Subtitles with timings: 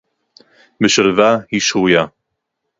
[0.83, 2.05] בְּשַׁלְוָה הִיא שְׁרוּיָה.